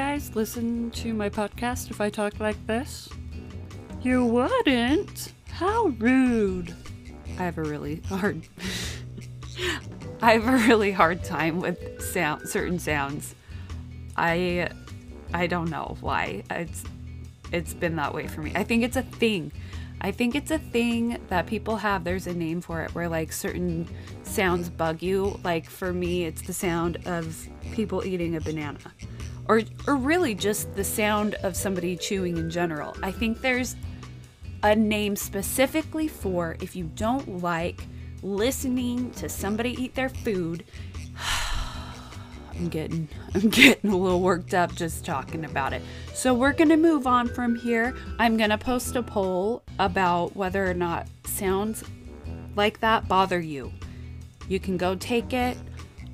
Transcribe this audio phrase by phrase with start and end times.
[0.00, 3.06] guys listen to my podcast if I talk like this?
[4.00, 5.34] You wouldn't?
[5.50, 6.74] How rude.
[7.38, 8.48] I have a really hard
[10.22, 13.34] I have a really hard time with sound certain sounds.
[14.16, 14.70] I
[15.34, 16.44] I don't know why.
[16.48, 16.82] It's
[17.52, 18.52] it's been that way for me.
[18.54, 19.52] I think it's a thing.
[20.00, 22.04] I think it's a thing that people have.
[22.04, 23.86] There's a name for it where like certain
[24.22, 25.38] sounds bug you.
[25.44, 28.78] Like for me, it's the sound of people eating a banana.
[29.50, 32.96] Or or really just the sound of somebody chewing in general.
[33.02, 33.74] I think there's
[34.62, 37.82] a name specifically for if you don't like
[38.22, 40.62] listening to somebody eat their food.
[42.54, 45.82] I'm getting I'm getting a little worked up just talking about it.
[46.14, 47.96] So we're going to move on from here.
[48.20, 51.82] I'm going to post a poll about whether or not sounds
[52.54, 53.72] like that bother you.
[54.48, 55.58] You can go take it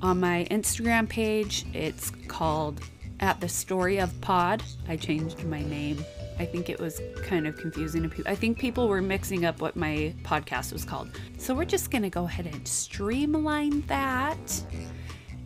[0.01, 1.67] on my Instagram page.
[1.71, 2.81] It's called
[3.19, 4.63] at the story of pod.
[4.87, 6.03] I changed my name.
[6.39, 8.31] I think it was kind of confusing to people.
[8.31, 11.09] I think people were mixing up what my podcast was called.
[11.37, 14.61] So we're just going to go ahead and streamline that.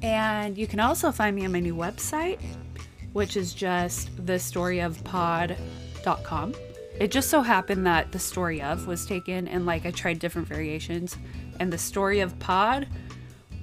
[0.01, 2.39] And you can also find me on my new website,
[3.13, 6.55] which is just thestoryofpod.com.
[6.99, 10.47] It just so happened that the story of was taken and like I tried different
[10.47, 11.17] variations
[11.59, 12.87] and the story of pod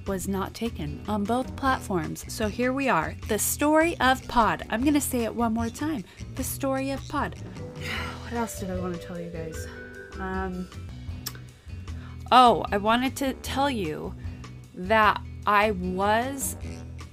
[0.09, 2.25] was not taken on both platforms.
[2.33, 3.14] So here we are.
[3.28, 4.64] The story of pod.
[4.70, 6.05] I'm going to say it one more time.
[6.34, 7.37] The story of pod.
[8.25, 9.67] What else did I want to tell you guys?
[10.19, 10.69] Um
[12.31, 14.14] Oh, I wanted to tell you
[14.75, 16.56] that I was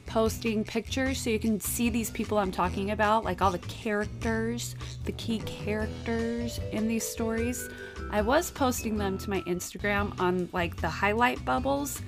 [0.07, 4.75] posting pictures so you can see these people I'm talking about, like all the characters,
[5.05, 7.69] the key characters in these stories.
[8.11, 12.01] I was posting them to my Instagram on like the highlight bubbles,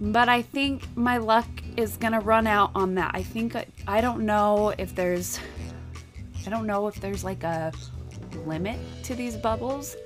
[0.00, 3.12] but I think my luck is gonna run out on that.
[3.14, 3.56] I think
[3.86, 5.38] I don't know if there's,
[6.46, 7.72] I don't know if there's like a
[8.46, 9.96] limit to these bubbles.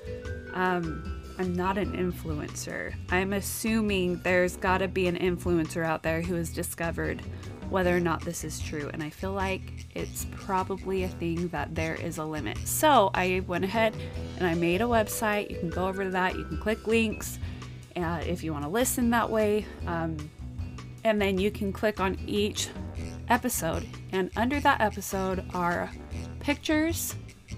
[0.53, 2.93] Um, I'm not an influencer.
[3.11, 7.21] I'm assuming there's got to be an influencer out there who has discovered
[7.69, 8.89] whether or not this is true.
[8.91, 12.57] And I feel like it's probably a thing that there is a limit.
[12.67, 13.95] So I went ahead
[14.37, 15.49] and I made a website.
[15.49, 17.39] You can go over to that, you can click links
[17.95, 19.65] uh, if you want to listen that way.
[19.87, 20.17] Um,
[21.03, 22.69] and then you can click on each
[23.29, 23.87] episode.
[24.11, 25.91] And under that episode are
[26.39, 27.15] pictures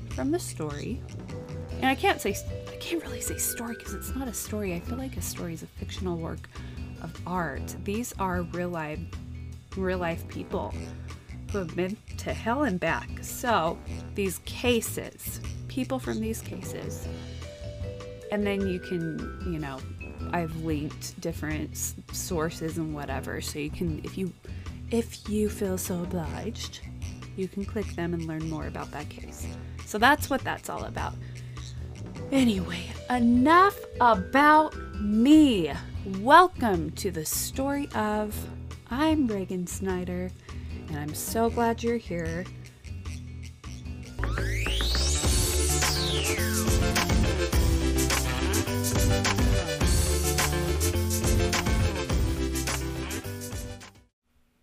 [0.10, 1.02] from the story.
[1.78, 2.36] And I can't say
[2.72, 4.76] I can't really say story because it's not a story.
[4.76, 6.50] I feel like a story is a fictional work
[7.02, 7.76] of art.
[7.84, 9.00] These are real life,
[9.76, 10.74] real life people
[11.52, 13.10] who have been to hell and back.
[13.22, 13.78] So
[14.16, 17.08] these cases, people from these cases,
[18.32, 19.80] and then you can, you know,
[20.32, 21.78] I've linked different
[22.12, 24.32] sources and whatever, so you can, if you,
[24.92, 26.82] if you feel so obliged,
[27.36, 29.48] you can click them and learn more about that case.
[29.86, 31.14] So that's what that's all about.
[32.32, 35.72] Anyway, enough about me.
[36.20, 38.36] Welcome to the story of
[38.90, 40.32] I'm Regan Snyder,
[40.88, 42.46] and I'm so glad you're here.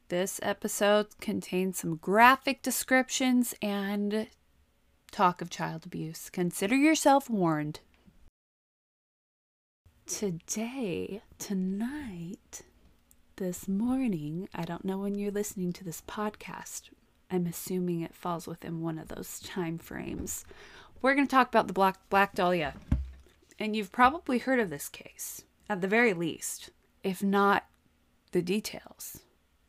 [0.08, 4.28] This episode contains some graphic descriptions and
[5.10, 6.30] talk of child abuse.
[6.30, 7.80] Consider yourself warned.
[10.06, 12.62] Today, tonight,
[13.36, 16.84] this morning, I don't know when you're listening to this podcast.
[17.30, 20.46] I'm assuming it falls within one of those time frames.
[21.02, 22.76] We're going to talk about the Black Black Dahlia.
[23.58, 26.70] And you've probably heard of this case, at the very least,
[27.04, 27.66] if not
[28.32, 29.20] the details.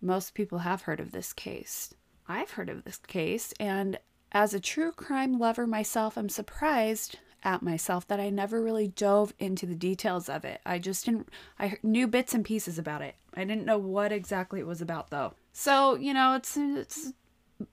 [0.02, 1.94] Most people have heard of this case.
[2.28, 4.00] I've heard of this case, and
[4.32, 9.34] as a true crime lover myself, I'm surprised at myself that I never really dove
[9.40, 10.62] into the details of it.
[10.66, 13.16] I just didn't, I knew bits and pieces about it.
[13.34, 15.34] I didn't know what exactly it was about though.
[15.54, 17.14] So, you know, it's, it's,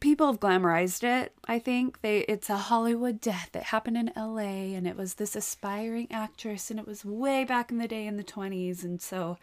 [0.00, 4.38] people have glamorized it i think they it's a hollywood death that happened in la
[4.38, 8.16] and it was this aspiring actress and it was way back in the day in
[8.16, 9.38] the 20s and so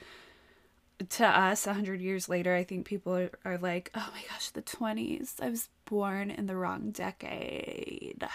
[1.09, 4.61] to us 100 years later i think people are, are like oh my gosh the
[4.61, 8.27] 20s i was born in the wrong decade.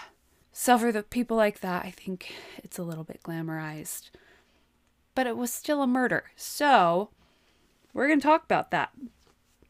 [0.51, 4.09] So for the people like that i think it's a little bit glamorized
[5.15, 6.31] but it was still a murder.
[6.37, 7.09] So
[7.93, 8.91] we're going to talk about that.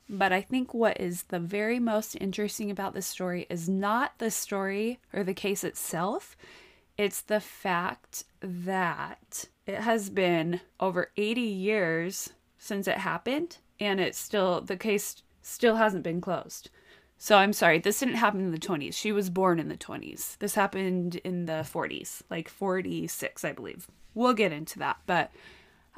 [0.07, 4.31] But i think what is the very most interesting about this story is not the
[4.31, 6.35] story or the case itself.
[6.97, 14.19] It's the fact that it has been over 80 years since it happened and it's
[14.19, 16.69] still the case still hasn't been closed
[17.17, 18.93] So I'm sorry, this didn't happen in the 20s.
[18.93, 20.37] She was born in the 20s.
[20.37, 23.87] This happened in the 40s, like 46, I believe.
[24.13, 24.97] We'll get into that.
[25.05, 25.31] But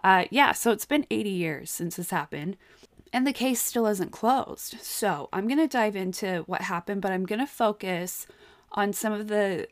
[0.03, 2.57] uh, yeah, so it's been 80 years since this happened,
[3.13, 4.81] and the case still isn't closed.
[4.81, 8.25] So I'm to dive into what happened, but I'm to focus
[8.71, 9.67] on some of the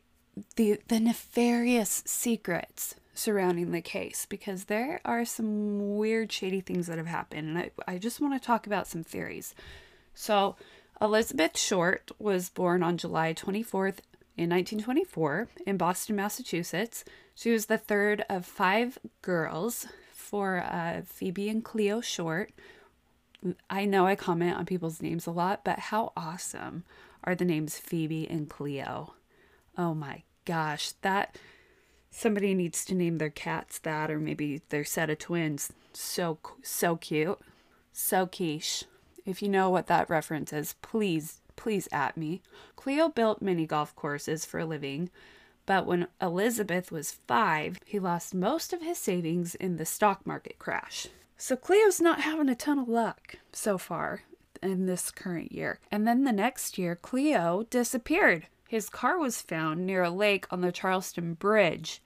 [0.56, 6.98] the the nefarious secrets surrounding the case because there are some weird shady things that
[6.98, 9.54] have happened and I, I just want to talk about some theories.
[10.14, 10.56] So
[11.00, 14.00] Elizabeth Short was born on July 24th
[14.36, 17.04] in 1924 in Boston, Massachusetts.
[17.34, 22.52] She was the third of five girls for uh, Phoebe and Cleo Short.
[23.68, 26.84] I know I comment on people's names a lot, but how awesome
[27.24, 29.14] are the names Phoebe and Cleo?
[29.76, 31.36] Oh my gosh, that
[32.10, 35.72] somebody needs to name their cats that, or maybe their set of twins.
[35.92, 37.38] So so cute,
[37.92, 38.84] so quiche.
[39.24, 42.42] If you know what that reference is, please, please at me.
[42.76, 45.10] Cleo built mini golf courses for a living,
[45.66, 50.58] but when Elizabeth was five, he lost most of his savings in the stock market
[50.58, 51.06] crash.
[51.36, 54.22] So Cleo's not having a ton of luck so far
[54.62, 55.78] in this current year.
[55.90, 58.46] And then the next year, Cleo disappeared.
[58.70, 62.00] His car was found near a lake on the Charlestown Bridge,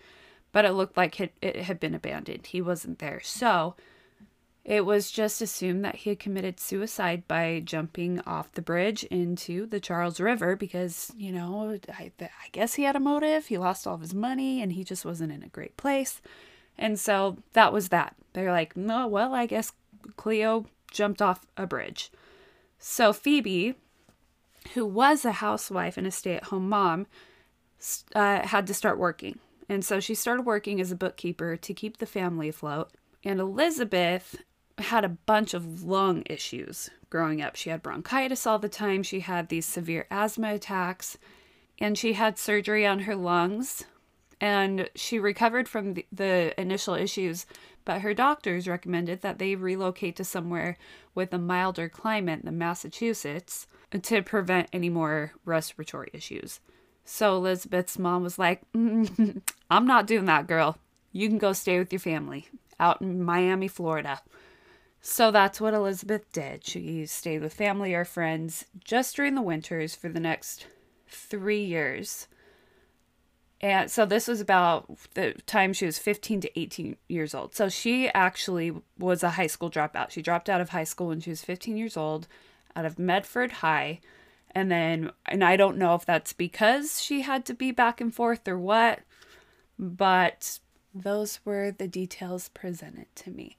[0.51, 2.47] but it looked like it, had been abandoned.
[2.47, 3.21] He wasn't there.
[3.23, 3.75] So
[4.65, 9.67] it was just assumed that he had committed suicide by jumping off the bridge into
[9.67, 13.49] the Charles River because, you know, I, I guess he had a motive.
[13.49, 16.23] He lost all of his money and he just wasn't in a great place.
[16.79, 18.17] And so that was that.
[18.33, 19.73] They're like, no, well, I guess
[20.17, 22.11] Cleo jumped off a bridge.
[22.79, 23.75] So Phoebe,
[24.73, 27.07] who was a housewife and a stay at home mom,
[28.15, 29.39] uh, had to start working.
[29.69, 32.91] And so she started working as a bookkeeper to keep the family afloat.
[33.23, 34.43] And Elizabeth
[34.79, 37.57] had a bunch of lung issues growing up.
[37.57, 41.17] She had bronchitis all the time, she had these severe asthma attacks,
[41.79, 43.85] and she had surgery on her lungs.
[44.41, 47.47] And she recovered from the, the initial issues,
[47.85, 50.77] but her doctors recommended that they relocate to somewhere
[51.15, 53.67] with a milder climate than Massachusetts
[54.03, 56.61] to prevent any more respiratory issues.
[57.05, 60.79] So Elizabeth's mom was like, mm, I'm not doing that, girl.
[61.13, 62.49] You can go stay with your family
[62.81, 64.21] out in Miami, Florida.
[65.01, 66.67] So that's what Elizabeth did.
[66.67, 70.67] She stayed with family or friends just during the winters for the next
[71.07, 72.27] three years.
[73.61, 77.55] And so this was about the time she was 15 to 18 years old.
[77.55, 80.11] So she actually was a high school dropout.
[80.11, 82.27] She dropped out of high school when she was 15 years old
[82.77, 84.01] out of Medford High.
[84.55, 88.15] And then, and I don't know if that's because she had to be back and
[88.15, 89.01] forth or what,
[89.79, 90.61] but
[90.95, 93.57] those were the details presented to me.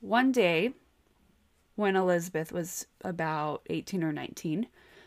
[0.00, 0.74] One day,
[1.74, 4.66] when Elizabeth was about 18 or 19,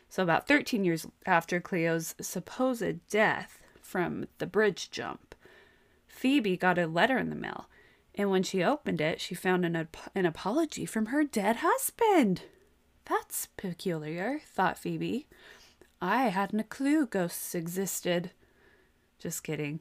[0.10, 5.36] so about 13 years after Cleo's supposed death from the bridge jump,
[6.08, 7.68] Phoebe got a letter in the mail.
[8.16, 12.44] And when she opened it, she found an, an apology from her dead husband.
[13.06, 15.28] That's peculiar, thought Phoebe.
[16.02, 18.32] I hadn't a clue ghosts existed.
[19.20, 19.80] Just kidding.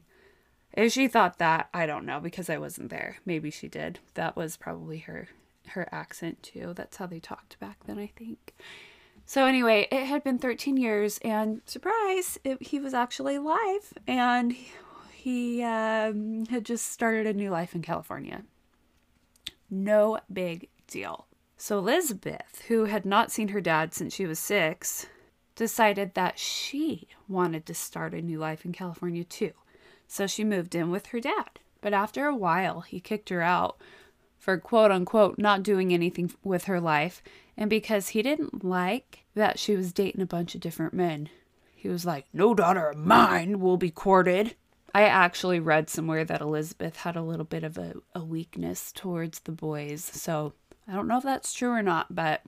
[0.73, 3.17] If she thought that, I don't know because I wasn't there.
[3.25, 3.99] Maybe she did.
[4.13, 5.29] That was probably her
[5.69, 6.73] her accent too.
[6.75, 8.53] That's how they talked back then, I think.
[9.25, 14.55] So anyway, it had been 13 years, and surprise, it, he was actually alive, and
[15.11, 18.43] he um, had just started a new life in California.
[19.69, 21.25] No big deal.
[21.57, 25.07] So Elizabeth, who had not seen her dad since she was six,
[25.55, 29.53] decided that she wanted to start a new life in California too
[30.07, 31.59] so she moved in with her dad.
[31.81, 33.77] But after a while, he kicked her out
[34.37, 37.23] for quote unquote not doing anything with her life,
[37.57, 41.29] and because he didn't like that she was dating a bunch of different men.
[41.75, 44.55] He was like, No daughter of mine will be courted.
[44.93, 49.41] I actually read somewhere that Elizabeth had a little bit of a, a weakness towards
[49.41, 50.53] the boys, so
[50.87, 52.41] I don't know if that's true or not, but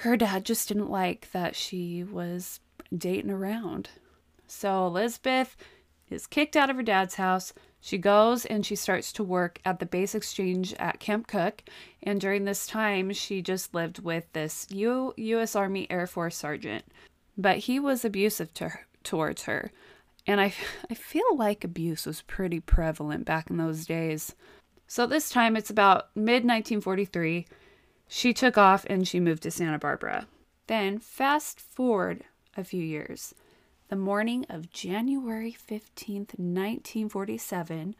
[0.00, 2.60] her dad just didn't like that she was
[2.96, 3.88] dating around.
[4.46, 5.56] So Elizabeth
[6.10, 7.52] is kicked out of her dad's house.
[7.80, 11.62] She goes and she starts to work at the base exchange at Camp Cooke.
[12.02, 15.56] And during this time, she just lived with this U- U.S.
[15.56, 16.84] Army Air Force sergeant.
[17.38, 19.70] But he was abusive to her, towards her.
[20.26, 20.52] And I,
[20.90, 24.34] I feel like abuse was pretty prevalent back in those days.
[24.86, 27.46] So this time, it's about mid 1943.
[28.08, 30.26] She took off and she moved to Santa Barbara.
[30.66, 32.24] Then, fast forward
[32.56, 33.34] a few years.
[33.88, 37.94] The morning of January 15th, 1947,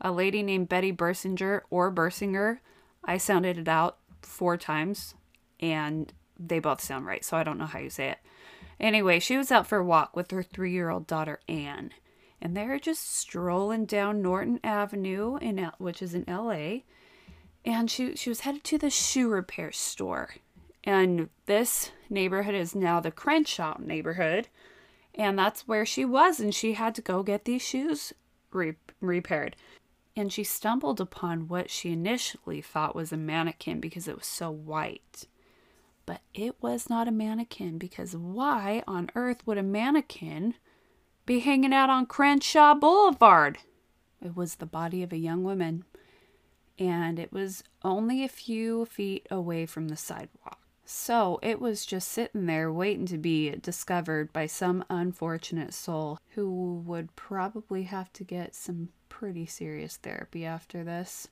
[0.00, 2.58] a lady named Betty Bersinger or Bersinger,
[3.04, 5.14] I sounded it out four times,
[5.58, 8.18] and they both sound right, so I don't know how you say it.
[8.78, 11.92] Anyway, she was out for a walk with her three year old daughter, Anne.
[12.42, 16.80] And they're just strolling down Norton Avenue, in L- which is in LA.
[17.64, 20.36] And she, she was headed to the shoe repair store.
[20.82, 24.48] And this neighborhood is now the Crenshaw neighborhood.
[25.14, 26.40] And that's where she was.
[26.40, 28.14] And she had to go get these shoes
[28.52, 29.56] re- repaired.
[30.16, 34.50] And she stumbled upon what she initially thought was a mannequin because it was so
[34.50, 35.26] white.
[36.06, 40.54] But it was not a mannequin because why on earth would a mannequin
[41.30, 43.58] be hanging out on Crenshaw Boulevard?
[44.20, 45.84] It was the body of a young woman.
[46.76, 50.58] And it was only a few feet away from the sidewalk.
[50.84, 56.82] So it was just sitting there waiting to be discovered by some unfortunate soul who
[56.84, 61.28] would probably have to get some pretty serious therapy after this.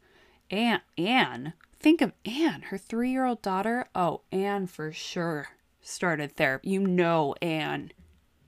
[0.49, 3.89] And Anne, think of Anne, her three year old daughter.
[3.97, 5.49] Oh, Anne for sure
[5.81, 6.71] started therapy.
[6.71, 7.91] You know, Anne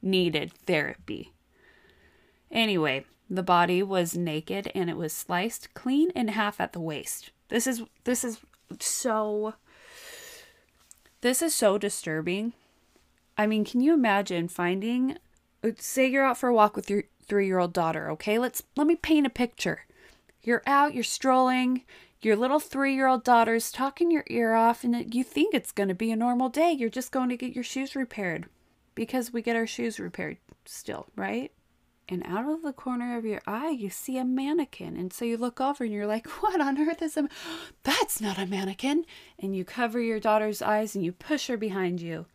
[0.01, 1.33] needed therapy.
[2.51, 7.31] Anyway, the body was naked and it was sliced clean in half at the waist.
[7.49, 8.41] This is this is
[8.81, 9.55] so
[11.21, 12.53] this is so disturbing.
[13.39, 15.17] I mean, can you imagine finding
[15.77, 18.39] say you're out for a walk with your 3-year-old daughter, okay?
[18.39, 19.87] Let's let me paint a picture.
[20.43, 21.85] You're out, you're strolling,
[22.23, 26.11] your little 3-year-old daughter's talking your ear off and you think it's going to be
[26.11, 26.73] a normal day.
[26.73, 28.47] You're just going to get your shoes repaired
[28.95, 31.53] because we get our shoes repaired still, right?
[32.11, 34.97] And out of the corner of your eye you see a mannequin.
[34.97, 37.29] And so you look over and you're like what on earth is a
[37.85, 39.05] that's not a mannequin.
[39.39, 42.27] And you cover your daughter's eyes and you push her behind you.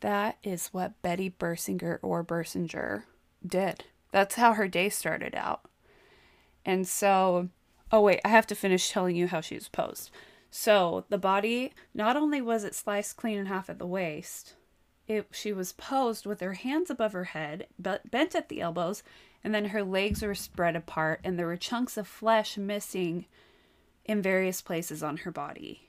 [0.00, 3.04] That is what betty bersinger or bersinger
[3.46, 3.84] did.
[4.10, 5.62] That's how her day started out.
[6.64, 7.50] And so
[7.94, 10.10] oh wait i have to finish telling you how she was posed.
[10.50, 14.54] So the body not only was it sliced clean in half at the waist
[15.08, 19.02] it, she was posed with her hands above her head, but bent at the elbows,
[19.42, 23.26] and then her legs were spread apart, and there were chunks of flesh missing
[24.04, 25.88] in various places on her body.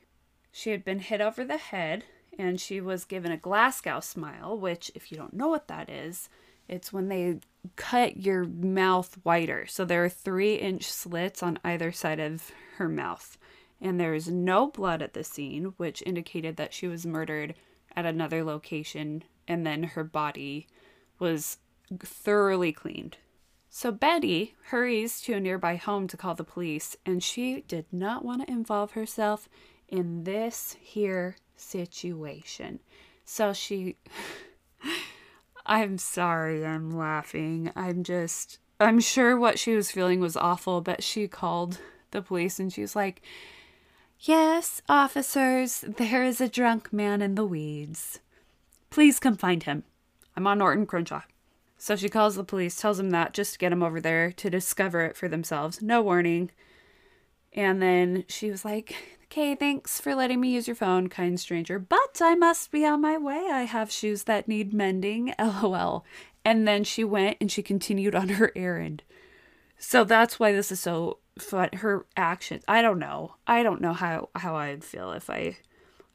[0.52, 2.04] She had been hit over the head,
[2.38, 6.30] and she was given a Glasgow smile, which, if you don't know what that is,
[6.68, 7.40] it's when they
[7.76, 9.66] cut your mouth wider.
[9.68, 13.38] So there are three inch slits on either side of her mouth.
[13.82, 17.54] And there is no blood at the scene, which indicated that she was murdered
[17.96, 20.68] at another location, and then her body
[21.20, 21.58] was
[22.00, 23.18] thoroughly cleaned.
[23.70, 28.24] So Betty hurries to a nearby home to call the police, and she did not
[28.24, 29.50] want to involve herself
[29.88, 32.80] in this here situation.
[33.26, 33.98] So she.
[35.66, 37.72] I'm sorry, I'm laughing.
[37.76, 38.60] I'm just.
[38.80, 41.80] I'm sure what she was feeling was awful, but she called
[42.12, 43.22] the police and she's like,
[44.26, 48.22] Yes, officers, there is a drunk man in the weeds.
[48.90, 49.84] Please come find him.
[50.38, 51.24] I'm on Norton Crenshaw.
[51.78, 54.50] So she calls the police, tells them that just to get him over there to
[54.50, 55.82] discover it for themselves.
[55.82, 56.52] No warning.
[57.52, 61.78] And then she was like, Okay, thanks for letting me use your phone, kind stranger,
[61.78, 63.50] but I must be on my way.
[63.52, 65.34] I have shoes that need mending.
[65.40, 66.06] LOL.
[66.46, 69.04] And then she went and she continued on her errand.
[69.78, 71.70] So that's why this is so fun.
[71.74, 72.64] Her actions.
[72.68, 73.36] I don't know.
[73.48, 75.58] I don't know how how I'd feel if I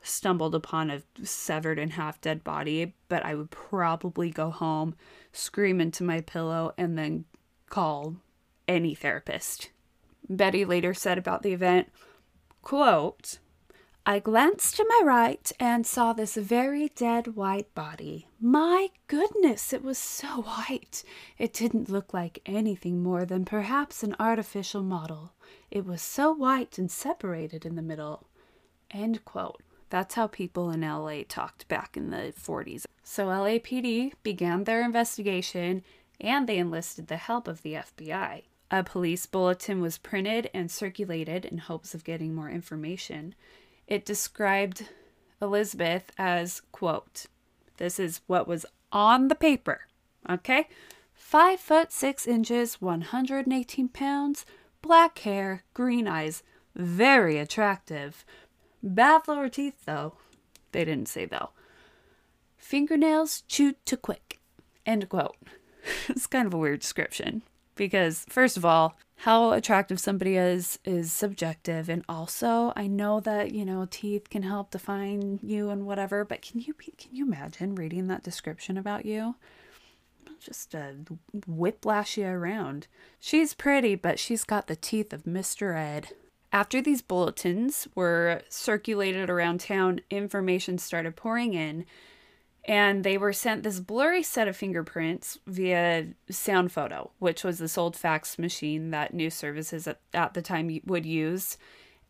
[0.02, 4.94] stumbled upon a severed and half dead body, but I would probably go home,
[5.32, 7.25] scream into my pillow, and then
[7.68, 8.16] call
[8.66, 9.70] any therapist.
[10.28, 11.88] Betty later said about the event,
[12.62, 13.38] quote,
[14.09, 18.27] I glanced to my right and saw this very dead white body.
[18.41, 21.05] My goodness, it was so white.
[21.37, 25.35] It didn't look like anything more than perhaps an artificial model.
[25.71, 28.27] It was so white and separated in the middle.
[28.91, 29.62] End quote.
[29.91, 32.87] That's how people in LA talked back in the 40s.
[33.03, 35.83] So LAPD began their investigation
[36.19, 38.45] and they enlisted the help of the FBI.
[38.71, 43.35] A police bulletin was printed and circulated in hopes of getting more information
[43.88, 44.88] it described
[45.42, 47.26] Elizabeth as, quote,
[47.78, 49.80] this is what was on the paper,
[50.28, 50.68] okay?
[51.14, 54.47] Five foot six inches, 118 pounds,
[54.83, 56.42] black hair, green eyes,
[56.76, 58.25] very attractive.
[58.83, 60.14] Bad lower teeth, though.
[60.73, 61.50] They didn't say, though.
[62.57, 64.38] Fingernails chewed to quick.
[64.87, 65.37] End quote.
[66.09, 67.42] it's kind of a weird description
[67.75, 71.88] because, first of all, how attractive somebody is is subjective.
[71.88, 76.42] And also i know that you know teeth can help define you and whatever but
[76.42, 79.34] can you can you imagine reading that description about you?
[80.40, 80.94] Just a
[81.48, 82.87] whiplash you around.
[83.18, 86.10] She's pretty but she's got the teeth of mr ed.
[86.52, 91.84] After these bulletins were circulated around town, information started pouring in,
[92.68, 97.78] and they were sent this blurry set of fingerprints via sound photo, which was this
[97.78, 101.56] old fax machine that news services at, at the time would use.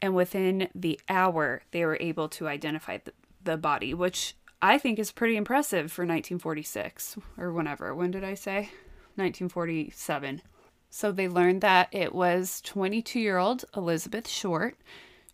[0.02, 3.12] And within the hour, they were able to identify the,
[3.44, 7.94] the body, which I think is pretty impressive for 1946 or whenever.
[7.94, 8.70] When did I say?
[9.14, 10.42] 1947.
[10.90, 14.76] So they learned that it was 22 year old Elizabeth Short.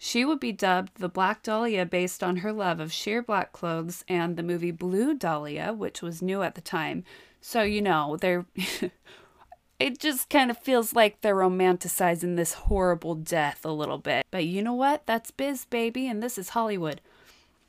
[0.07, 4.05] She would be dubbed the Black Dahlia based on her love of sheer black clothes
[4.07, 7.05] and the movie Blue Dahlia, which was new at the time.
[7.41, 8.45] So, you know, they're.
[9.81, 14.27] it just kind of feels like they're romanticizing this horrible death a little bit.
[14.31, 15.07] But you know what?
[15.07, 17.01] That's biz, baby, and this is Hollywood.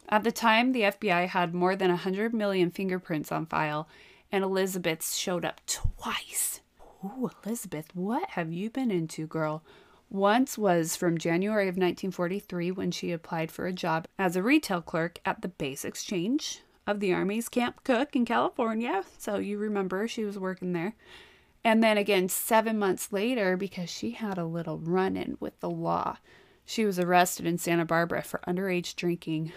[0.10, 3.88] At the time, the FBI had more than 100 million fingerprints on file,
[4.30, 6.60] and Elizabeth's showed up twice.
[7.02, 9.64] Ooh, Elizabeth, what have you been into, girl?
[10.10, 14.82] Once was from January of 1943 when she applied for a job as a retail
[14.82, 19.04] clerk at the Base Exchange of the Army's Camp Cooke in California.
[19.18, 20.96] So you remember she was working there.
[21.64, 25.70] And then again, seven months later, because she had a little run in with the
[25.70, 26.18] law,
[26.64, 29.52] she was arrested in Santa Barbara for underage drinking.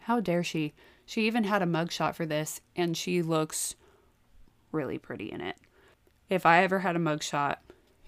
[0.00, 0.74] How dare she?
[1.06, 3.76] She even had a mugshot for this, and she looks
[4.72, 5.56] really pretty in it.
[6.28, 7.56] If I ever had a mugshot,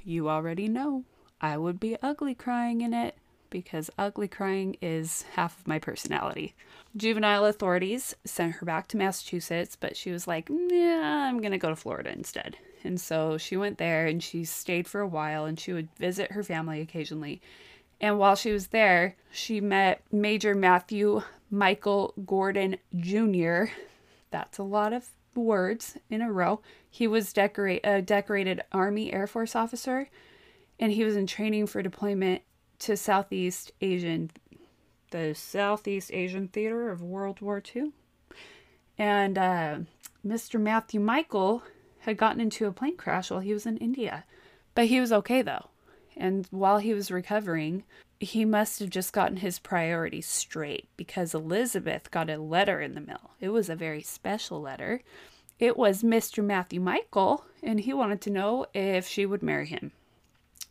[0.04, 1.04] you already know
[1.40, 3.16] I would be ugly crying in it
[3.50, 6.54] because ugly crying is half of my personality.
[6.96, 11.58] Juvenile authorities sent her back to Massachusetts, but she was like, yeah, I'm going to
[11.58, 12.56] go to Florida instead.
[12.84, 16.32] And so she went there and she stayed for a while and she would visit
[16.32, 17.40] her family occasionally.
[18.00, 23.64] And while she was there, she met Major Matthew Michael Gordon Jr.
[24.30, 26.60] That's a lot of words in a row.
[26.88, 30.08] He was decorate, a decorated Army Air Force officer,
[30.78, 32.42] and he was in training for deployment
[32.80, 34.30] to Southeast Asian,
[35.10, 37.92] the Southeast Asian theater of World War II.
[38.96, 39.78] And uh,
[40.26, 40.60] Mr.
[40.60, 41.62] Matthew Michael
[42.00, 44.24] had gotten into a plane crash while he was in India,
[44.74, 45.68] but he was okay though.
[46.16, 47.84] And while he was recovering,
[48.20, 53.00] he must have just gotten his priorities straight because Elizabeth got a letter in the
[53.00, 53.30] mail.
[53.40, 55.02] It was a very special letter.
[55.60, 56.42] It was Mr.
[56.42, 59.92] Matthew Michael, and he wanted to know if she would marry him.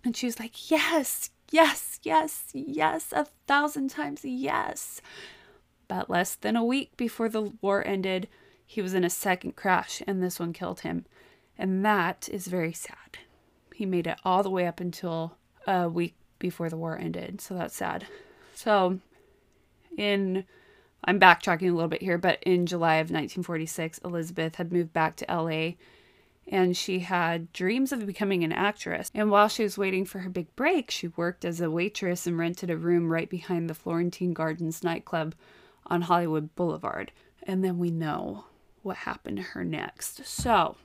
[0.07, 5.01] And she was like, Yes, yes, yes, yes, a thousand times yes.
[5.89, 8.29] But less than a week before the war ended,
[8.65, 11.05] he was in a second crash, and this one killed him.
[11.57, 13.17] And that is very sad.
[13.75, 15.35] He made it all the way up until
[15.67, 17.41] a week before the war ended.
[17.41, 18.07] So that's sad.
[18.55, 19.01] So,
[19.97, 20.45] in
[21.03, 25.17] I'm backtracking a little bit here, but in July of 1946, Elizabeth had moved back
[25.17, 25.71] to LA
[26.47, 29.11] and she had dreams of becoming an actress.
[29.13, 32.37] And while she was waiting for her big break, she worked as a waitress and
[32.37, 35.35] rented a room right behind the Florentine Gardens nightclub
[35.87, 37.11] on Hollywood Boulevard.
[37.43, 38.45] And then we know
[38.81, 40.25] what happened to her next.
[40.25, 40.77] So,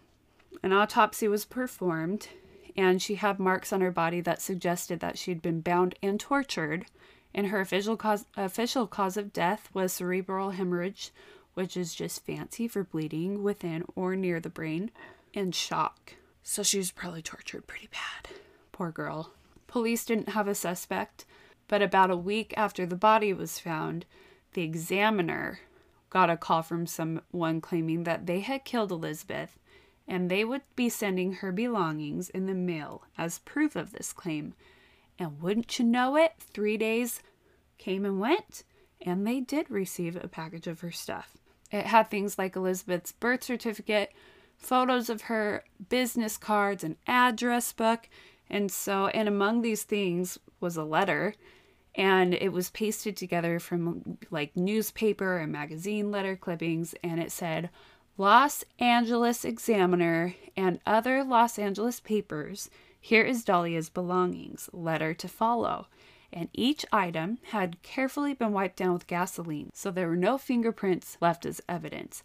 [0.62, 2.28] an autopsy was performed
[2.76, 6.86] and she had marks on her body that suggested that she'd been bound and tortured.
[7.34, 11.12] And her official cause, official cause of death was cerebral hemorrhage,
[11.54, 14.90] which is just fancy for bleeding within or near the brain,
[15.34, 16.14] and shock.
[16.42, 18.34] So she was probably tortured pretty bad.
[18.72, 19.32] Poor girl.
[19.66, 21.24] Police didn't have a suspect,
[21.68, 24.04] but about a week after the body was found,
[24.54, 25.60] the examiner
[26.10, 29.58] got a call from someone claiming that they had killed Elizabeth
[30.06, 34.54] and they would be sending her belongings in the mail as proof of this claim.
[35.18, 37.22] And wouldn't you know it, three days
[37.78, 38.64] came and went,
[39.00, 41.36] and they did receive a package of her stuff.
[41.70, 44.12] It had things like Elizabeth's birth certificate,
[44.62, 48.08] photos of her business cards, an address book,
[48.48, 51.34] and so, and among these things was a letter,
[51.94, 57.70] and it was pasted together from like newspaper and magazine letter clippings, and it said,
[58.16, 62.70] Los Angeles Examiner, and other Los Angeles papers,
[63.00, 65.88] here is Dahlia's belongings, letter to follow.
[66.32, 71.18] And each item had carefully been wiped down with gasoline, so there were no fingerprints
[71.20, 72.22] left as evidence.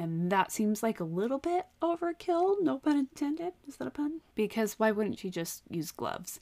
[0.00, 3.52] And that seems like a little bit overkill, no pun intended.
[3.68, 4.20] Is that a pun?
[4.34, 6.40] Because why wouldn't you just use gloves?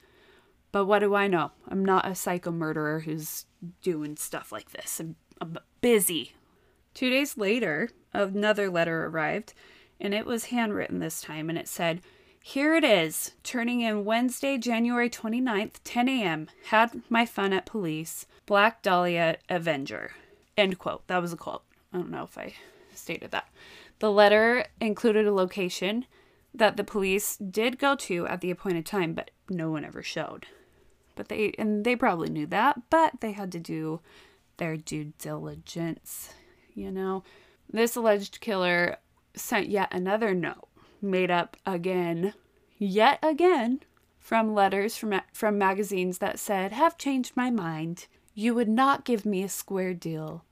[0.70, 1.50] But what do I know?
[1.66, 3.46] I'm not a psycho murderer who's
[3.82, 5.00] doing stuff like this.
[5.00, 6.34] I'm, I'm busy
[6.98, 9.54] Two days later, another letter arrived,
[10.00, 12.00] and it was handwritten this time, and it said,
[12.42, 16.48] Here it is, turning in Wednesday, January 29th, 10 a.m.
[16.70, 18.26] Had my fun at police.
[18.46, 20.10] Black Dahlia Avenger.
[20.56, 21.06] End quote.
[21.06, 21.62] That was a quote.
[21.92, 22.54] I don't know if I
[23.08, 23.48] stated that.
[24.00, 26.04] The letter included a location
[26.52, 30.46] that the police did go to at the appointed time, but no one ever showed.
[31.16, 34.00] But they and they probably knew that, but they had to do
[34.58, 36.34] their due diligence,
[36.74, 37.24] you know.
[37.70, 38.98] This alleged killer
[39.34, 40.68] sent yet another note,
[41.00, 42.34] made up again,
[42.76, 43.80] yet again,
[44.18, 48.06] from letters from from magazines that said, "Have changed my mind.
[48.34, 50.44] You would not give me a square deal.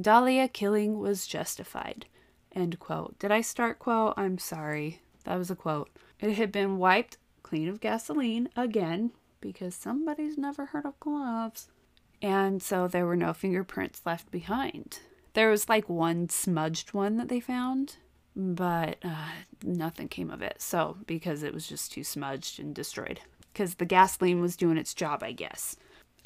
[0.00, 2.06] Dahlia killing was justified."
[2.52, 3.18] End quote.
[3.18, 4.14] Did I start quote?
[4.16, 5.00] I'm sorry.
[5.24, 5.90] That was a quote.
[6.20, 11.68] It had been wiped clean of gasoline again because somebody's never heard of gloves.
[12.22, 15.00] And so there were no fingerprints left behind.
[15.34, 17.96] There was like one smudged one that they found,
[18.34, 19.30] but uh,
[19.62, 20.62] nothing came of it.
[20.62, 23.20] So, because it was just too smudged and destroyed.
[23.52, 25.76] Because the gasoline was doing its job, I guess.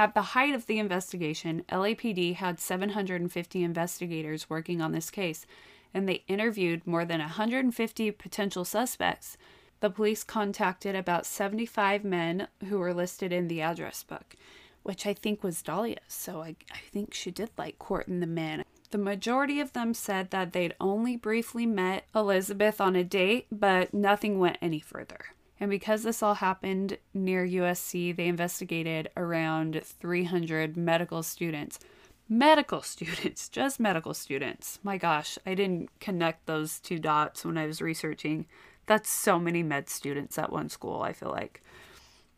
[0.00, 5.44] At the height of the investigation, LAPD had 750 investigators working on this case,
[5.92, 9.36] and they interviewed more than 150 potential suspects.
[9.80, 14.36] The police contacted about 75 men who were listed in the address book,
[14.84, 18.64] which I think was Dahlia, so I, I think she did like courting the men.
[18.90, 23.92] The majority of them said that they'd only briefly met Elizabeth on a date, but
[23.92, 25.26] nothing went any further.
[25.60, 31.78] And because this all happened near USC, they investigated around 300 medical students.
[32.28, 34.78] Medical students, just medical students.
[34.82, 38.46] My gosh, I didn't connect those two dots when I was researching.
[38.86, 41.62] That's so many med students at one school, I feel like.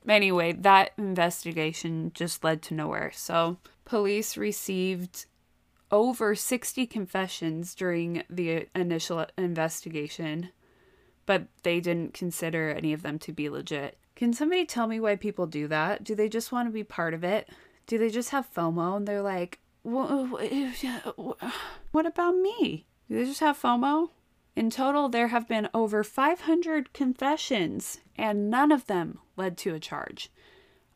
[0.09, 3.13] Anyway, that investigation just led to nowhere.
[3.15, 5.27] So, police received
[5.91, 10.51] over 60 confessions during the initial investigation,
[11.31, 13.97] but they didn't consider any of them to be legit.
[14.17, 16.03] Can somebody tell me why people do that?
[16.03, 17.49] Do they just want to be part of it?
[17.87, 22.85] Do they just have FOMO and they're like, what about me?
[23.09, 24.11] Do they just have FOMO?
[24.57, 29.79] In total, there have been over 500 confessions, and none of them led to a
[29.79, 30.33] charge.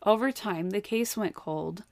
[0.05, 1.85] Over time, the case went cold,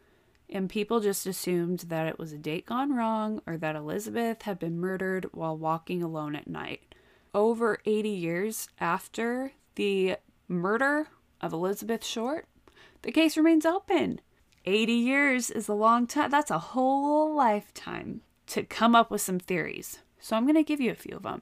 [0.50, 4.58] and people just assumed that it was a date gone wrong or that Elizabeth had
[4.58, 6.92] been murdered while walking alone at night.
[7.34, 10.16] Over 80 years after the
[10.48, 11.08] murder
[11.40, 12.46] of Elizabeth Short,
[13.00, 14.20] the case remains open.
[14.66, 16.30] 80 years is a long time.
[16.30, 20.00] That's a whole lifetime to come up with some theories.
[20.20, 21.40] So I'm going to give you a few of them.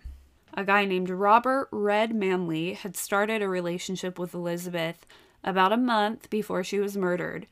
[0.55, 5.05] A guy named Robert Red Manley had started a relationship with Elizabeth
[5.42, 7.48] about a month before she was murdered.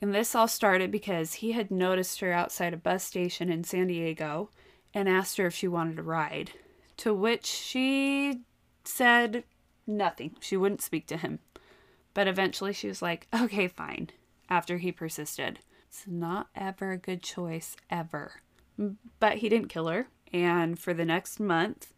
[0.00, 3.88] And this all started because he had noticed her outside a bus station in San
[3.88, 4.50] Diego
[4.94, 6.52] and asked her if she wanted a ride.
[6.98, 8.40] To which she
[8.84, 9.44] said
[9.86, 10.36] nothing.
[10.40, 11.40] She wouldn't speak to him.
[12.14, 14.10] But eventually she was like, okay, fine,
[14.48, 15.60] after he persisted.
[15.88, 18.42] It's not ever a good choice, ever.
[19.18, 20.08] But he didn't kill her.
[20.32, 21.92] And for the next month,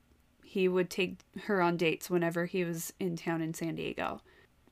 [0.44, 4.20] he would take her on dates whenever he was in town in San Diego.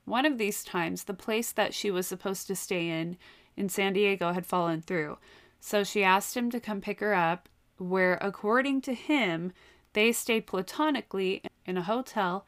[0.05, 3.17] One of these times, the place that she was supposed to stay in
[3.55, 5.17] in San Diego had fallen through,
[5.59, 9.53] so she asked him to come pick her up, where, according to him,
[9.93, 12.45] they stayed platonically in a hotel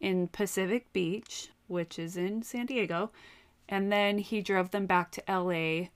[0.00, 3.10] in Pacific Beach, which is in San Diego,
[3.68, 5.88] and then he drove them back to LA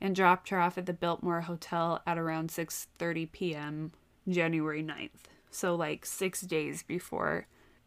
[0.00, 3.92] and dropped her off at the Biltmore Hotel at around 6:30 p.m.
[4.28, 5.24] January 9th.
[5.50, 7.46] So like 6 days before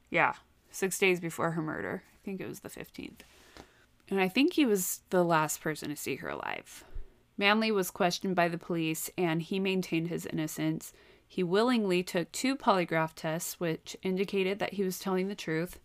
[0.09, 0.33] yeah,
[0.71, 3.19] 6 days before her murder I think it was the 15th.
[4.09, 6.85] And I think he was the last person to see her alive.
[7.37, 10.93] Manley was questioned by the police and he maintained his innocence.
[11.27, 15.79] He willingly took two polygraph tests, which indicated that he was telling the truth.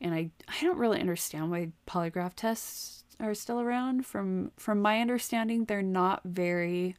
[0.00, 4.06] And I, I don't really understand why polygraph tests are still around.
[4.06, 6.96] From from my understanding, they're not very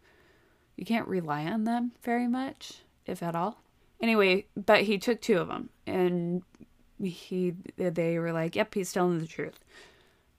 [0.76, 3.62] you can't rely on them very much, if at all.
[4.02, 6.42] Anyway, but he took two of them and
[7.02, 9.60] he they were like, "Yep, he's telling the truth."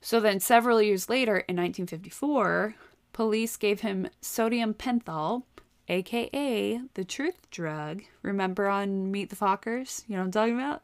[0.01, 2.75] So then several years later in 1954,
[3.13, 5.43] police gave him sodium pentothal,
[5.91, 8.03] aka the truth drug.
[8.23, 10.05] Remember on Meet the Fockers?
[10.07, 10.83] You know what I'm talking about?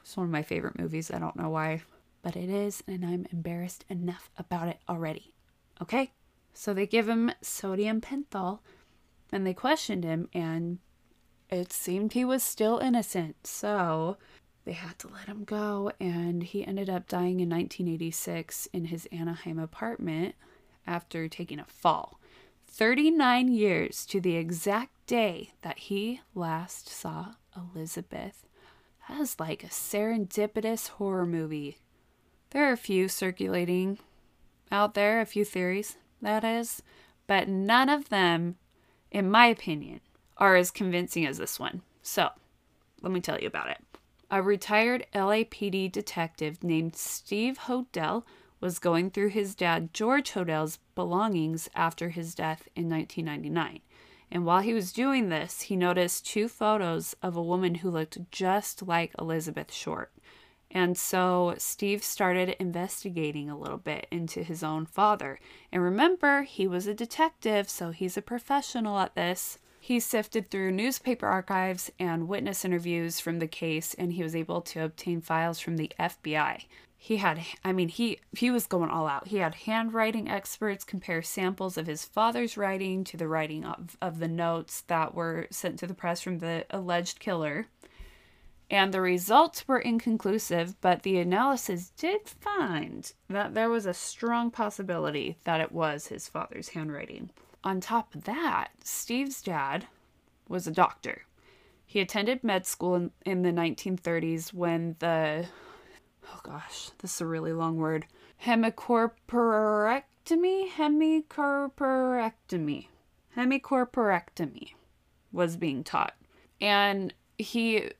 [0.00, 1.10] It's one of my favorite movies.
[1.10, 1.82] I don't know why,
[2.22, 5.34] but it is, and I'm embarrassed enough about it already.
[5.80, 6.12] Okay?
[6.52, 8.60] So they give him sodium pentothal
[9.32, 10.78] and they questioned him and
[11.50, 13.46] it seemed he was still innocent.
[13.46, 14.18] So
[14.64, 19.06] they had to let him go, and he ended up dying in 1986 in his
[19.12, 20.34] Anaheim apartment
[20.86, 22.18] after taking a fall.
[22.76, 28.48] 39 years to the exact day that he last saw Elizabeth.
[29.08, 31.78] That is like a serendipitous horror movie.
[32.50, 34.00] There are a few circulating
[34.72, 36.82] out there, a few theories, that is,
[37.28, 38.56] but none of them,
[39.12, 40.00] in my opinion,
[40.36, 41.82] are as convincing as this one.
[42.02, 42.30] So,
[43.02, 43.84] let me tell you about it.
[44.32, 48.24] A retired LAPD detective named Steve Hodel
[48.64, 53.80] was going through his dad George Hodel's belongings after his death in 1999.
[54.30, 58.30] And while he was doing this, he noticed two photos of a woman who looked
[58.30, 60.14] just like Elizabeth Short.
[60.70, 65.38] And so Steve started investigating a little bit into his own father.
[65.70, 69.58] And remember, he was a detective, so he's a professional at this.
[69.78, 74.62] He sifted through newspaper archives and witness interviews from the case, and he was able
[74.62, 76.64] to obtain files from the FBI
[77.04, 79.28] he had i mean he he was going all out.
[79.28, 84.20] He had handwriting experts compare samples of his father's writing to the writing of, of
[84.20, 87.66] the notes that were sent to the press from the alleged killer.
[88.70, 94.50] And the results were inconclusive but the analysis did find that there was a strong
[94.50, 97.28] possibility that it was his father's handwriting.
[97.62, 99.88] On top of that steve's dad
[100.48, 101.26] was a doctor.
[101.84, 105.48] He attended med school in, in the 1930s when the
[106.26, 108.06] oh gosh, this is a really long word.
[108.44, 110.70] Hemicorporectomy?
[110.70, 112.88] Hemicorporectomy.
[113.36, 114.72] Hemicorporectomy
[115.32, 116.14] was being taught.
[116.60, 117.90] And he,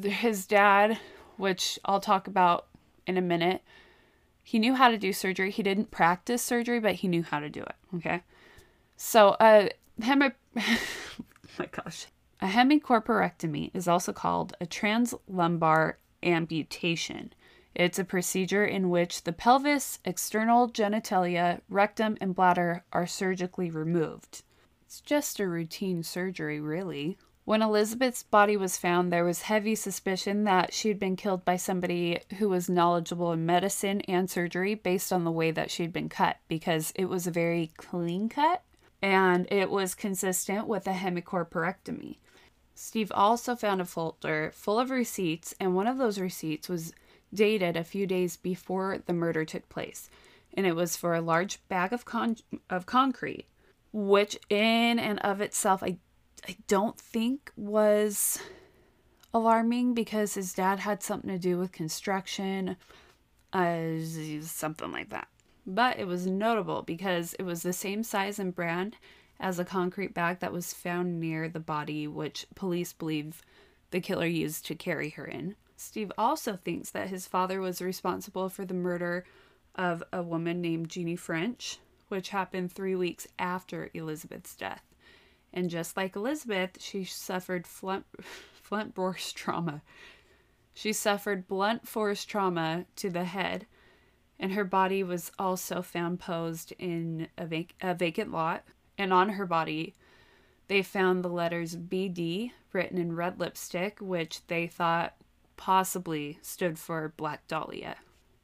[0.00, 0.98] his dad,
[1.36, 2.68] which I'll talk about
[3.06, 3.62] in a minute,
[4.42, 5.50] he knew how to do surgery.
[5.50, 7.74] He didn't practice surgery, but he knew how to do it.
[7.96, 8.22] Okay.
[8.96, 9.68] So, uh,
[10.02, 10.62] hemi, oh
[11.58, 12.06] my gosh.
[12.40, 17.32] A hemicorporectomy is also called a translumbar amputation.
[17.74, 24.42] It's a procedure in which the pelvis, external genitalia, rectum, and bladder are surgically removed.
[24.86, 27.18] It's just a routine surgery, really.
[27.44, 32.20] When Elizabeth's body was found, there was heavy suspicion that she'd been killed by somebody
[32.38, 36.38] who was knowledgeable in medicine and surgery based on the way that she'd been cut,
[36.48, 38.62] because it was a very clean cut
[39.02, 42.16] and it was consistent with a hemicorporectomy.
[42.74, 46.94] Steve also found a folder full of receipts, and one of those receipts was
[47.34, 50.08] dated a few days before the murder took place,
[50.54, 52.36] and it was for a large bag of con-
[52.70, 53.46] of concrete,
[53.92, 55.98] which in and of itself I
[56.46, 58.38] I don't think was
[59.32, 62.76] alarming because his dad had something to do with construction,
[63.52, 63.98] uh,
[64.42, 65.28] something like that.
[65.66, 68.96] But it was notable because it was the same size and brand
[69.40, 73.42] as a concrete bag that was found near the body, which police believe
[73.90, 75.56] the killer used to carry her in.
[75.84, 79.24] Steve also thinks that his father was responsible for the murder
[79.74, 84.82] of a woman named Jeannie French, which happened three weeks after Elizabeth's death.
[85.52, 88.06] And just like Elizabeth, she suffered Flint,
[88.62, 89.82] Flint force trauma.
[90.72, 93.66] She suffered blunt force trauma to the head,
[94.40, 98.64] and her body was also found posed in a, vac- a vacant lot.
[98.96, 99.94] And on her body,
[100.68, 105.14] they found the letters BD written in red lipstick, which they thought
[105.56, 107.96] possibly stood for Black Dahlia.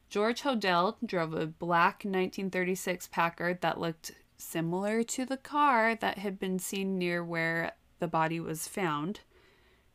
[0.09, 6.39] George Hodel drove a black 1936 Packard that looked similar to the car that had
[6.39, 9.21] been seen near where the body was found.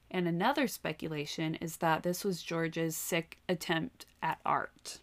[0.10, 5.00] And another speculation is that this was George's sick attempt at art.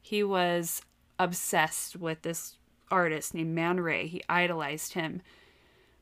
[0.00, 0.82] He was
[1.18, 2.56] obsessed with this
[2.90, 4.06] artist named Man Ray.
[4.06, 5.20] He idolized him.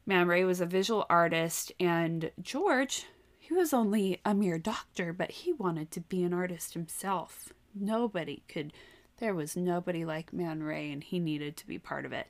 [0.07, 3.07] Man Ray was a visual artist, and George
[3.43, 7.53] he was only a mere doctor, but he wanted to be an artist himself.
[7.75, 8.73] Nobody could,
[9.19, 12.29] there was nobody like Man Ray, and he needed to be part of it.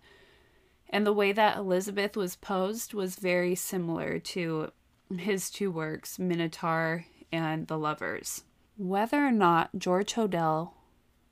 [0.88, 4.72] And the way that Elizabeth was posed was very similar to
[5.14, 8.44] his two works, Minotaur and The Lovers.
[8.78, 10.72] Whether or not George Hodel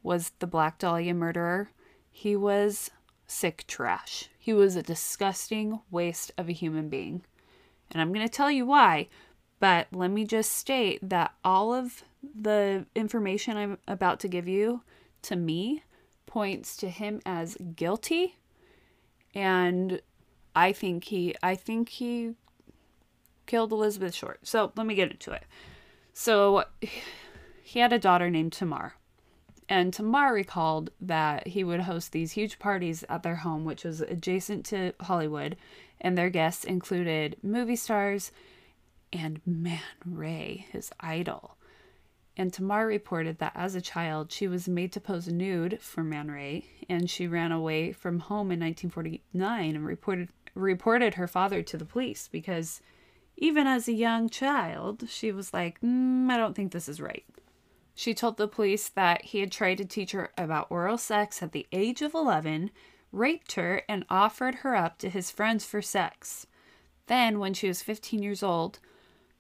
[0.03, 1.71] was the Black Dahlia murderer,
[2.11, 2.91] he was
[3.27, 4.29] sick trash.
[4.39, 7.23] He was a disgusting waste of a human being.
[7.91, 9.09] And I'm going to tell you why,
[9.61, 12.03] but let me just state that all of
[12.39, 14.83] the information I'm about to give you
[15.23, 15.85] to me
[16.27, 18.37] points to him as guilty
[19.35, 20.01] and
[20.55, 22.35] I think he I think he
[23.47, 24.41] killed Elizabeth Short.
[24.43, 25.45] So let me get into it.
[26.13, 26.65] So
[27.63, 28.95] he had a daughter named Tamar.
[29.69, 34.01] And Tamar recalled that he would host these huge parties at their home, which was
[34.01, 35.57] adjacent to Hollywood,
[36.01, 38.33] and their guests included movie stars,
[39.13, 41.57] and Man Ray, his idol.
[42.37, 46.31] And Tamar reported that as a child, she was made to pose nude for Man
[46.31, 51.77] Ray, and she ran away from home in 1949 and reported reported her father to
[51.77, 52.81] the police because
[53.37, 57.25] even as a young child, she was like, mm, I don't think this is right.
[57.95, 61.53] She told the police that he had tried to teach her about oral sex at
[61.53, 62.71] the age of 11,
[63.13, 66.47] raped her, and offered her up to his friends for sex.
[67.07, 68.79] Then, when she was 15 years old,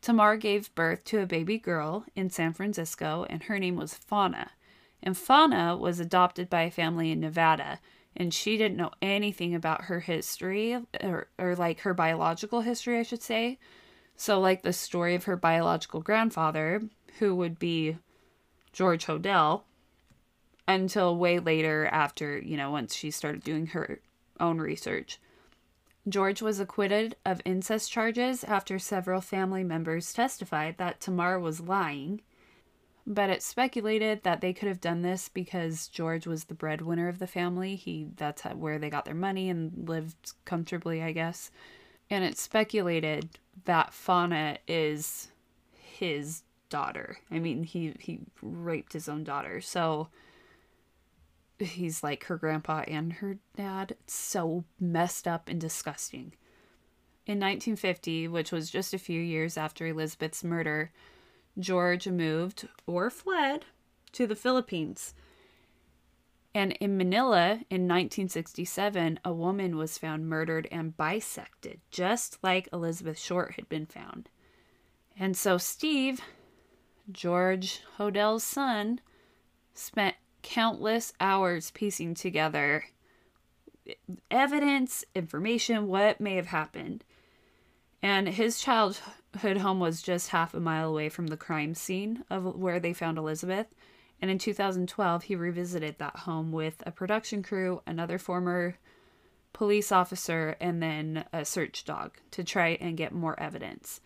[0.03, 4.53] Tamar gave birth to a baby girl in San Francisco, and her name was Fauna.
[5.03, 7.81] And Fauna was adopted by a family in Nevada,
[8.17, 13.03] and she didn't know anything about her history, or, or like her biological history, I
[13.03, 13.59] should say.
[14.17, 16.83] So, like the story of her biological grandfather,
[17.19, 17.97] who would be
[18.73, 19.63] George Hodel,
[20.67, 24.01] until way later after, you know, once she started doing her
[24.39, 25.19] own research.
[26.11, 32.21] George was acquitted of incest charges after several family members testified that Tamar was lying.
[33.07, 37.19] But it's speculated that they could have done this because George was the breadwinner of
[37.19, 37.75] the family.
[37.75, 41.51] He that's where they got their money and lived comfortably, I guess.
[42.11, 43.31] And it's speculated
[43.65, 45.29] that Fauna is
[45.73, 47.19] his daughter.
[47.31, 49.61] I mean, he he raped his own daughter.
[49.61, 50.09] So
[51.61, 53.93] he's like her grandpa and her dad.
[54.01, 56.35] It's so messed up and disgusting.
[57.27, 60.91] In 1950, which was just a few years after Elizabeth's murder,
[61.59, 63.67] George moved or fled
[64.13, 65.15] to the Philippines.
[66.55, 73.19] And in Manila in 1967, a woman was found murdered and bisected, just like Elizabeth
[73.19, 74.29] Short had been found.
[75.17, 76.21] And so Steve,
[77.13, 79.01] George Hodel's son,
[79.75, 82.85] spent countless hours piecing together
[84.31, 87.05] evidence, information, what may have happened.
[88.03, 92.45] And his childhood home was just half a mile away from the crime scene of
[92.57, 93.67] where they found Elizabeth.
[94.23, 98.77] And in 2012, he revisited that home with a production crew, another former
[99.53, 104.01] police officer, and then a search dog to try and get more evidence.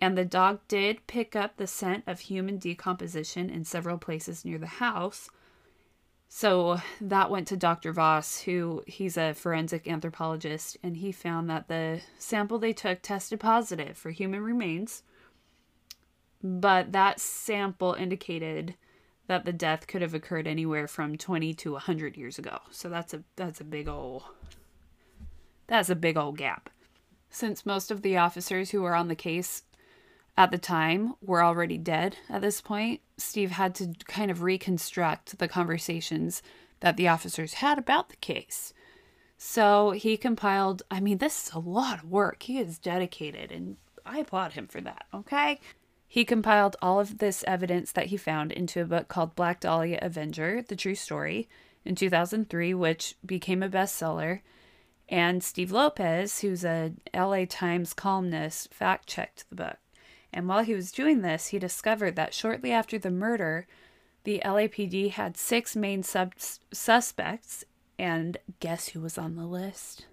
[0.00, 4.58] And the dog did pick up the scent of human decomposition in several places near
[4.58, 5.30] the house,
[6.36, 7.92] so that went to Dr.
[7.92, 13.38] Voss, who he's a forensic anthropologist, and he found that the sample they took tested
[13.38, 15.04] positive for human remains,
[16.42, 18.74] but that sample indicated
[19.28, 22.58] that the death could have occurred anywhere from 20 to 100 years ago.
[22.72, 24.24] So that's a that's a big old
[25.68, 26.68] that's a big old gap.
[27.30, 29.62] Since most of the officers who were on the case
[30.36, 35.38] at the time were already dead at this point, Steve had to kind of reconstruct
[35.38, 36.42] the conversations
[36.80, 38.72] that the officers had about the case.
[39.36, 42.44] So he compiled, I mean, this is a lot of work.
[42.44, 45.60] He is dedicated, and I applaud him for that, okay?
[46.06, 49.98] He compiled all of this evidence that he found into a book called Black Dahlia
[50.02, 51.48] Avenger The True Story
[51.84, 54.40] in 2003, which became a bestseller.
[55.08, 59.76] And Steve Lopez, who's a LA Times columnist, fact checked the book.
[60.34, 63.68] And while he was doing this, he discovered that shortly after the murder,
[64.24, 66.34] the LAPD had six main sub-
[66.72, 67.64] suspects.
[68.00, 70.06] And guess who was on the list?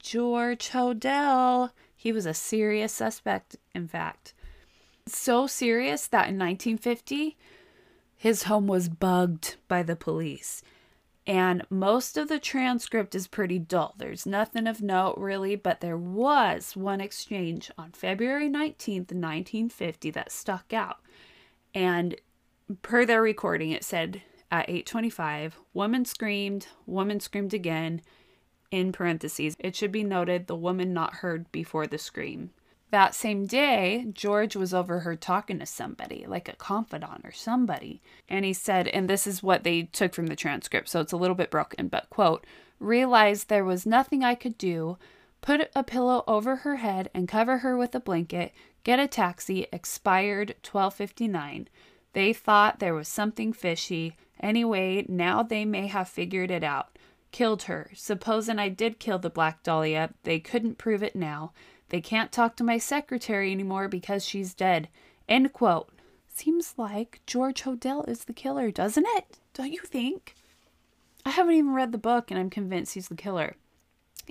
[0.00, 1.72] George Hodel.
[1.94, 4.32] He was a serious suspect, in fact.
[5.06, 7.36] So serious that in 1950,
[8.16, 10.62] his home was bugged by the police.
[11.26, 13.94] And most of the transcript is pretty dull.
[13.98, 20.30] There's nothing of note really, but there was one exchange on February 19th, 1950 that
[20.30, 20.98] stuck out.
[21.74, 22.14] And
[22.82, 28.02] per their recording, it said at 825, woman screamed, woman screamed again.
[28.70, 32.50] In parentheses, it should be noted the woman not heard before the scream.
[32.90, 38.00] That same day, George was overheard talking to somebody, like a confidant or somebody.
[38.28, 41.16] And he said, and this is what they took from the transcript, so it's a
[41.16, 42.46] little bit broken, but quote,
[42.78, 44.98] realized there was nothing I could do,
[45.40, 48.52] put a pillow over her head and cover her with a blanket,
[48.84, 51.68] get a taxi, expired 1259.
[52.12, 54.16] They thought there was something fishy.
[54.40, 56.96] Anyway, now they may have figured it out.
[57.32, 57.90] Killed her.
[57.94, 61.52] Supposing I did kill the Black Dahlia, they couldn't prove it now.
[61.88, 64.88] They can't talk to my secretary anymore because she's dead.
[65.28, 65.90] End quote.
[66.28, 69.38] Seems like George Hodel is the killer, doesn't it?
[69.54, 70.34] Don't you think?
[71.24, 73.56] I haven't even read the book and I'm convinced he's the killer.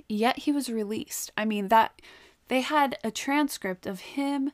[0.08, 1.32] Yet he was released.
[1.36, 2.00] I mean, that
[2.48, 4.52] they had a transcript of him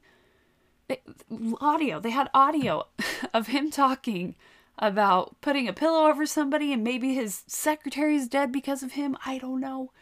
[1.61, 2.01] audio.
[2.01, 2.87] They had audio
[3.35, 4.35] of him talking
[4.79, 9.17] about putting a pillow over somebody and maybe his secretary's dead because of him.
[9.25, 9.93] I don't know.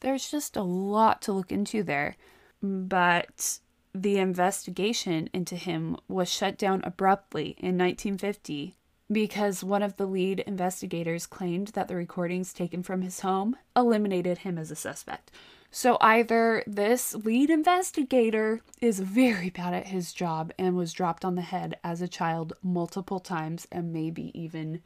[0.00, 2.16] There's just a lot to look into there.
[2.62, 3.60] But
[3.94, 8.76] the investigation into him was shut down abruptly in 1950
[9.10, 14.38] because one of the lead investigators claimed that the recordings taken from his home eliminated
[14.38, 15.32] him as a suspect.
[15.72, 21.34] So either this lead investigator is very bad at his job and was dropped on
[21.36, 24.82] the head as a child multiple times and maybe even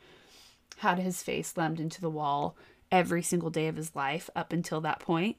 [0.78, 2.56] had his face slammed into the wall
[2.94, 5.36] every single day of his life up until that point,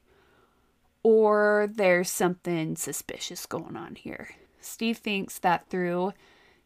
[1.03, 4.31] or there's something suspicious going on here.
[4.59, 6.11] Steve thinks that through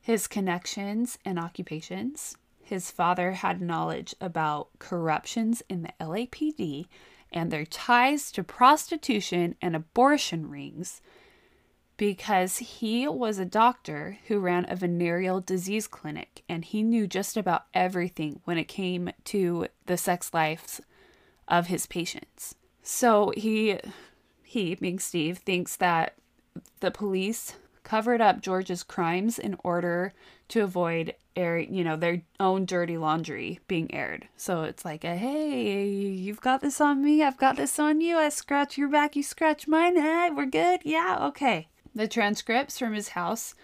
[0.02, 6.88] his connections and occupations, his father had knowledge about corruptions in the LAPD
[7.32, 11.02] and their ties to prostitution and abortion rings
[12.00, 17.36] because he was a doctor who ran a venereal disease clinic and he knew just
[17.36, 20.80] about everything when it came to the sex lives
[21.50, 22.56] of his patients.
[22.82, 23.82] So he
[24.44, 26.14] he being Steve thinks that
[26.80, 30.14] the police covered up George's crimes in order
[30.48, 34.26] to avoid airing, you know, their own dirty laundry being aired.
[34.38, 38.16] So it's like a hey, you've got this on me, I've got this on you.
[38.16, 39.98] I scratch your back, you scratch mine.
[39.98, 40.80] Hey, we're good.
[40.86, 41.68] Yeah, okay.
[41.94, 43.56] The transcripts from his house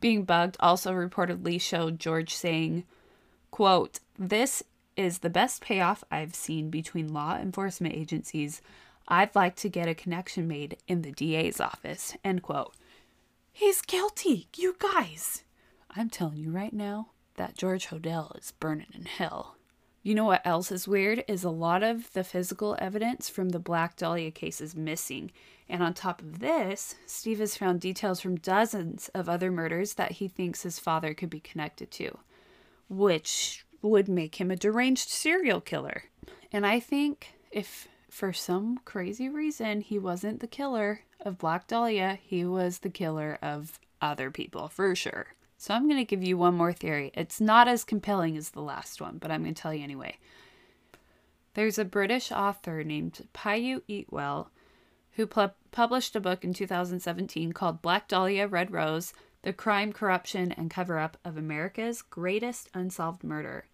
[0.00, 2.84] being bugged also reportedly showed George saying,
[3.50, 4.62] quote, "This
[4.96, 8.60] is the best payoff I've seen between law enforcement agencies.
[9.08, 12.74] I'd like to get a connection made in the DA's office." End quote.
[13.52, 15.44] He's guilty, you guys.
[15.90, 19.56] I'm telling you right now that George Hodel is burning in hell.
[20.02, 23.58] You know what else is weird is a lot of the physical evidence from the
[23.58, 25.30] Black Dahlia case is missing.
[25.68, 30.12] And on top of this, Steve has found details from dozens of other murders that
[30.12, 32.18] he thinks his father could be connected to,
[32.88, 36.04] which would make him a deranged serial killer.
[36.52, 42.18] And I think if for some crazy reason he wasn't the killer of Black Dahlia,
[42.22, 45.34] he was the killer of other people for sure.
[45.56, 47.10] So I'm going to give you one more theory.
[47.14, 50.18] It's not as compelling as the last one, but I'm going to tell you anyway.
[51.54, 54.48] There's a British author named Pius Eatwell
[55.16, 59.12] who pu- published a book in 2017 called Black Dahlia Red Rose
[59.42, 63.66] The Crime, Corruption, and Cover Up of America's Greatest Unsolved Murder.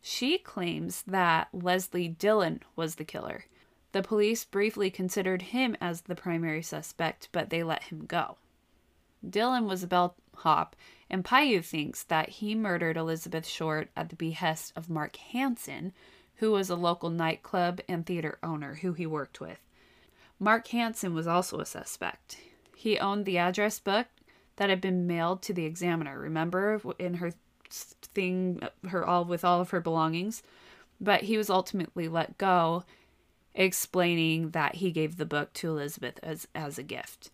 [0.00, 3.44] She claims that Leslie Dillon was the killer.
[3.92, 8.36] The police briefly considered him as the primary suspect, but they let him go.
[9.28, 10.74] Dillon was a bellhop,
[11.08, 15.92] and Pius thinks that he murdered Elizabeth Short at the behest of Mark Hansen,
[16.36, 19.58] who was a local nightclub and theater owner who he worked with.
[20.42, 22.36] Mark Hansen was also a suspect.
[22.74, 24.08] He owned the address book
[24.56, 26.18] that had been mailed to the examiner.
[26.18, 27.32] Remember in her
[27.70, 30.42] thing uh, her all with all of her belongings,
[31.00, 32.82] but he was ultimately let go
[33.54, 37.30] explaining that he gave the book to Elizabeth as, as a gift.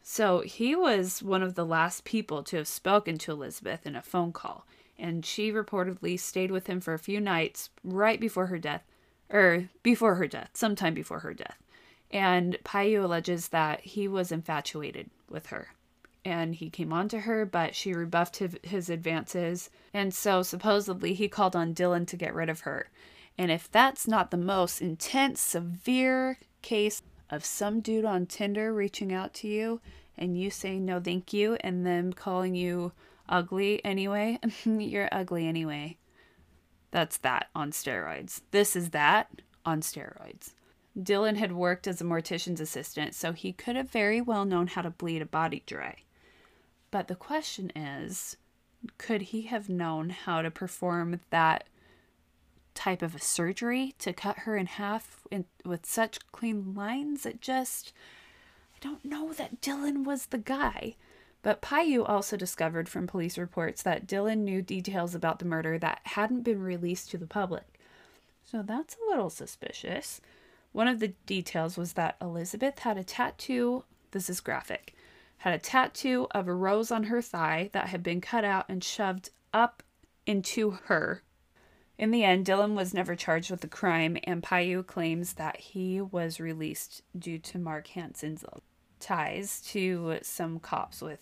[0.00, 4.02] So he was one of the last people to have spoken to Elizabeth in a
[4.02, 8.58] phone call, and she reportedly stayed with him for a few nights right before her
[8.58, 8.84] death,
[9.30, 11.58] or before her death, sometime before her death.
[12.10, 15.68] And Pius alleges that he was infatuated with her.
[16.24, 19.70] And he came on to her, but she rebuffed his, his advances.
[19.94, 22.88] And so supposedly he called on Dillon to get rid of her.
[23.36, 29.12] And if that's not the most intense, severe case of some dude on Tinder reaching
[29.12, 29.80] out to you
[30.16, 32.92] and you saying no thank you and them calling you
[33.28, 35.96] ugly anyway, you're ugly anyway.
[36.90, 38.40] That's that on steroids.
[38.50, 39.30] This is that
[39.64, 40.52] on steroids.
[41.00, 44.82] Dillon had worked as a mortician's assistant, so he could have very well known how
[44.82, 45.96] to bleed a body dry.
[46.90, 48.36] But the question is
[48.96, 51.68] could he have known how to perform that
[52.78, 57.26] type of a surgery to cut her in half in, with such clean lines.
[57.26, 57.92] It just,
[58.72, 60.94] I don't know that Dillon was the guy.
[61.42, 66.00] But Pius also discovered from police reports that Dillon knew details about the murder that
[66.04, 67.80] hadn't been released to the public.
[68.44, 70.20] So that's a little suspicious.
[70.78, 74.94] One of the details was that Elizabeth had a tattoo, this is graphic,
[75.38, 78.84] had a tattoo of a rose on her thigh that had been cut out and
[78.84, 79.82] shoved up
[80.24, 81.24] into her
[81.98, 86.00] in the end, Dillon was never charged with the crime, and Pius claims that he
[86.00, 88.44] was released due to Mark Hansen's
[89.00, 91.18] ties to some cops with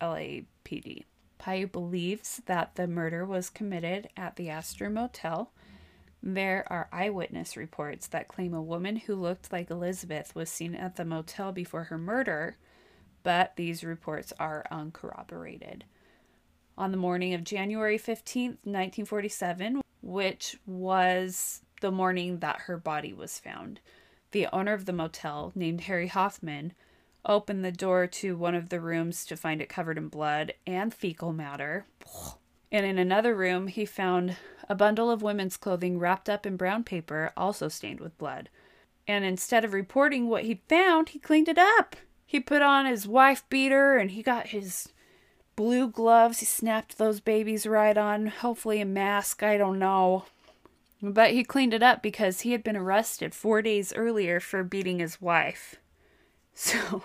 [0.00, 1.06] LAPD.
[1.38, 5.50] Pius believes that the murder was committed at the Astor Motel.
[6.22, 10.96] There are eyewitness reports that claim a woman who looked like Elizabeth was seen at
[10.96, 12.56] the motel before her murder,
[13.22, 15.84] but these reports are uncorroborated.
[16.76, 23.38] On the morning of January 15th, 1947, which was the morning that her body was
[23.38, 23.80] found.
[24.32, 26.74] The owner of the motel, named Harry Hoffman,
[27.24, 30.92] opened the door to one of the rooms to find it covered in blood and
[30.92, 31.86] fecal matter.
[32.72, 34.36] And in another room, he found
[34.68, 38.48] a bundle of women's clothing wrapped up in brown paper, also stained with blood.
[39.08, 41.96] And instead of reporting what he'd found, he cleaned it up.
[42.24, 44.90] He put on his wife beater and he got his
[45.56, 46.38] blue gloves.
[46.38, 48.28] He snapped those babies right on.
[48.28, 49.42] Hopefully, a mask.
[49.42, 50.26] I don't know.
[51.02, 55.00] But he cleaned it up because he had been arrested four days earlier for beating
[55.00, 55.76] his wife.
[56.52, 57.04] So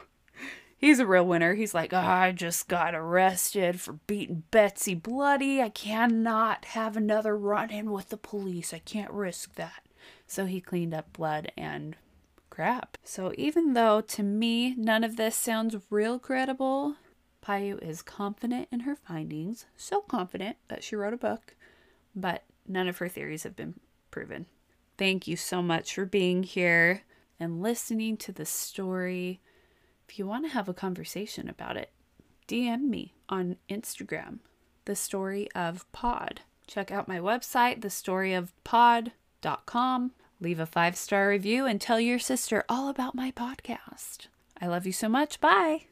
[0.78, 1.56] He's a real winner.
[1.56, 5.62] He's like, oh, I just got arrested for beating Betsy bloody.
[5.62, 8.74] I cannot have another run in with the police.
[8.74, 9.84] I can't risk that.
[10.28, 11.96] So he cleaned up blood and
[12.50, 12.98] crap.
[13.04, 16.96] So even though to me none of this sounds real credible,
[17.42, 21.56] Paiute is confident in her findings, so confident that she wrote a book,
[22.16, 23.76] but none of her theories have been
[24.10, 24.48] proven.
[24.98, 27.04] Thank you so much for being here
[27.40, 29.42] and listening to the story.
[30.08, 31.90] If you want to have a conversation about it,
[32.48, 34.40] DM me on Instagram,
[34.86, 36.42] the story of pod.
[36.68, 40.12] Check out my website, thestoryofpod.com.
[40.42, 44.28] Leave a five star review and tell your sister all about my podcast.
[44.62, 45.40] I love you so much.
[45.42, 45.86] Bye.